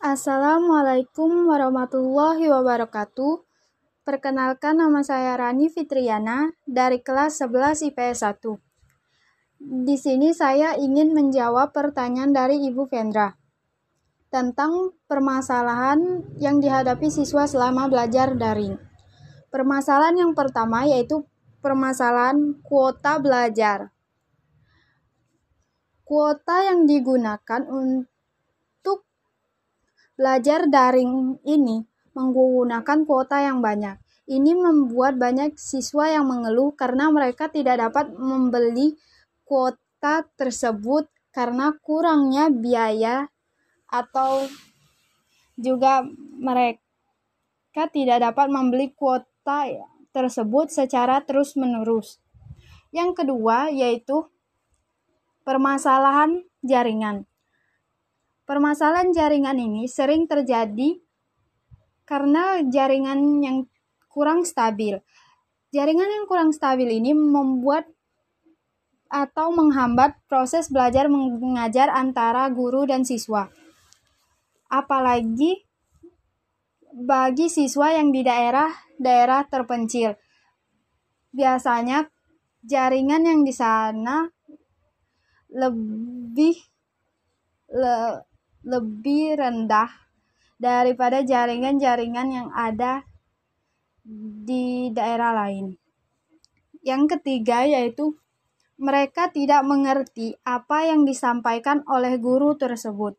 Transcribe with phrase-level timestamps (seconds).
[0.00, 3.44] Assalamualaikum warahmatullahi wabarakatuh.
[4.00, 9.84] Perkenalkan nama saya Rani Fitriana dari kelas 11 IPS 1.
[9.84, 13.36] Di sini saya ingin menjawab pertanyaan dari Ibu Vendra
[14.32, 18.80] tentang permasalahan yang dihadapi siswa selama belajar daring.
[19.52, 21.28] Permasalahan yang pertama yaitu
[21.60, 23.92] permasalahan kuota belajar.
[26.08, 28.08] Kuota yang digunakan untuk
[30.20, 31.80] Belajar daring ini
[32.12, 33.96] menggunakan kuota yang banyak.
[34.28, 39.00] Ini membuat banyak siswa yang mengeluh karena mereka tidak dapat membeli
[39.48, 43.32] kuota tersebut karena kurangnya biaya
[43.88, 44.44] atau
[45.56, 46.04] juga
[46.36, 49.64] mereka tidak dapat membeli kuota
[50.12, 52.20] tersebut secara terus-menerus.
[52.92, 54.28] Yang kedua yaitu
[55.48, 57.24] permasalahan jaringan.
[58.50, 60.98] Permasalahan jaringan ini sering terjadi
[62.02, 63.70] karena jaringan yang
[64.10, 64.98] kurang stabil.
[65.70, 67.86] Jaringan yang kurang stabil ini membuat
[69.06, 73.46] atau menghambat proses belajar mengajar antara guru dan siswa.
[74.66, 75.62] Apalagi
[76.90, 80.18] bagi siswa yang di daerah-daerah terpencil.
[81.30, 82.02] Biasanya
[82.66, 84.26] jaringan yang di sana
[85.54, 86.58] lebih
[87.70, 88.26] le,
[88.64, 89.88] lebih rendah
[90.60, 93.08] daripada jaringan-jaringan yang ada
[94.04, 95.76] di daerah lain.
[96.84, 98.16] Yang ketiga yaitu
[98.80, 103.16] mereka tidak mengerti apa yang disampaikan oleh guru tersebut.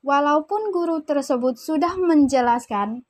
[0.00, 3.04] Walaupun guru tersebut sudah menjelaskan,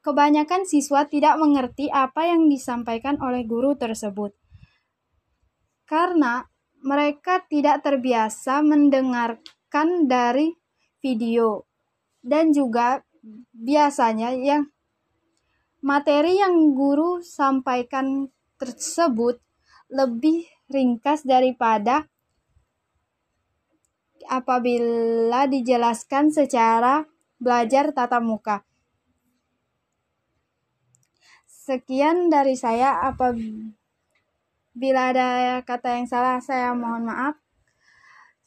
[0.00, 4.32] kebanyakan siswa tidak mengerti apa yang disampaikan oleh guru tersebut.
[5.84, 6.48] Karena
[6.80, 9.38] mereka tidak terbiasa mendengar
[9.72, 10.52] kan dari
[11.00, 11.64] video
[12.20, 13.00] dan juga
[13.56, 14.68] biasanya yang
[15.80, 18.28] materi yang guru sampaikan
[18.60, 19.40] tersebut
[19.88, 22.04] lebih ringkas daripada
[24.28, 27.08] apabila dijelaskan secara
[27.40, 28.62] belajar tatap muka.
[31.48, 33.72] Sekian dari saya apabila
[35.10, 37.39] ada kata yang salah saya mohon maaf.